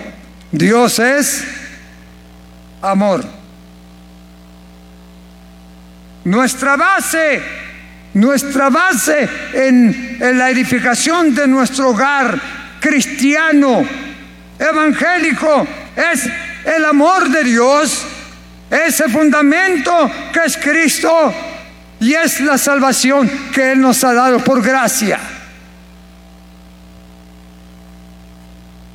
[0.51, 1.45] Dios es
[2.91, 3.25] amor.
[6.25, 7.43] Nuestra base,
[8.15, 12.41] nuestra base en, la edificación de nuestro hogar
[12.81, 13.85] cristiano,
[14.59, 15.67] evangélico,
[15.97, 16.29] es
[16.65, 18.07] el amor de Dios,
[18.71, 21.35] ese fundamento que es Cristo
[22.01, 25.19] y es la salvación que Él nos ha dado por gracia.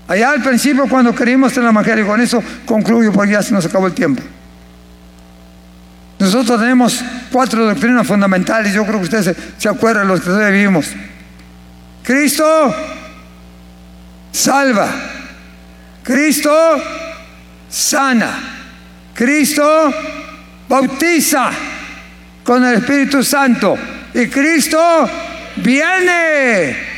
[0.10, 3.64] Allá al principio cuando creímos en el Evangelio, con eso concluyo porque ya se nos
[3.64, 4.24] acabó el tiempo.
[6.18, 7.00] Nosotros tenemos
[7.32, 10.88] cuatro doctrinas fundamentales, yo creo que ustedes se, acuerdan de los que todavía vivimos.
[12.02, 12.76] Cristo
[14.32, 14.90] salva,
[16.02, 16.52] Cristo
[17.70, 18.40] sana,
[19.14, 19.94] Cristo
[20.68, 21.52] bautiza
[22.44, 23.78] con el Espíritu Santo
[24.16, 25.08] y Cristo
[25.58, 26.89] viene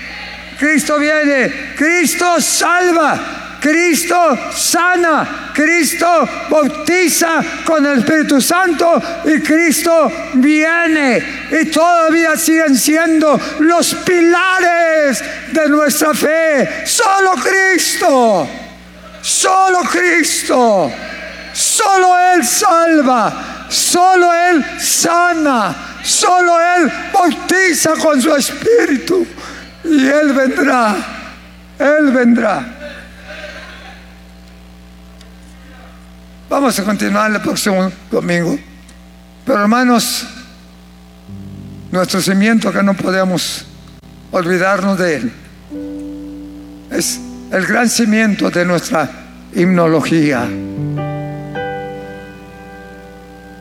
[0.61, 11.47] Cristo viene, Cristo salva, Cristo sana, Cristo bautiza con el Espíritu Santo y Cristo viene.
[11.49, 16.85] Y todavía siguen siendo los pilares de nuestra fe.
[16.85, 18.47] Solo Cristo,
[19.19, 20.93] solo Cristo,
[21.53, 29.25] solo Él salva, solo Él sana, solo Él bautiza con su Espíritu.
[29.83, 30.95] Y Él vendrá,
[31.79, 32.65] Él vendrá.
[36.49, 38.59] Vamos a continuar el próximo domingo.
[39.45, 40.27] Pero hermanos,
[41.91, 43.65] nuestro cimiento que no podemos
[44.31, 45.31] olvidarnos de Él
[46.91, 47.19] es
[47.51, 49.09] el gran cimiento de nuestra
[49.53, 50.47] himnología.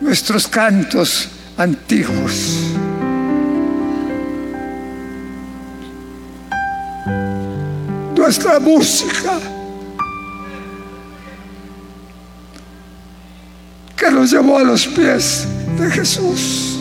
[0.00, 2.69] Nuestros cantos antiguos.
[8.30, 9.40] Nuestra música
[13.96, 16.78] que nos llevó a los pies de Jesús.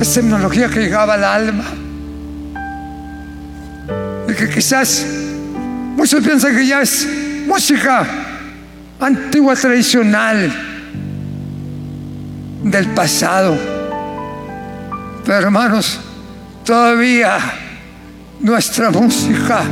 [0.00, 1.64] Esa tecnología que llegaba al alma
[4.30, 5.04] y que quizás
[5.94, 7.06] muchos piensan que ya es
[7.46, 8.06] música
[8.98, 10.50] antigua, tradicional
[12.62, 13.58] del pasado.
[15.26, 16.00] Pero hermanos,
[16.64, 17.67] todavía
[18.40, 19.64] nuestra música,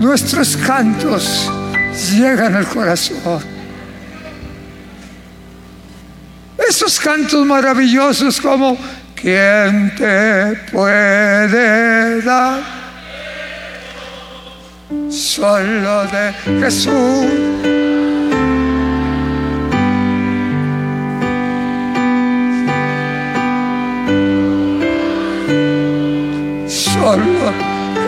[0.00, 1.50] nuestros cantos
[2.10, 3.42] llegan al corazón.
[6.68, 8.76] Esos cantos maravillosos como
[9.24, 12.60] ¿Quién te puede dar?
[15.08, 17.93] Solo de Jesús.
[27.14, 27.52] Solo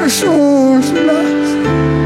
[0.03, 2.06] Jesús las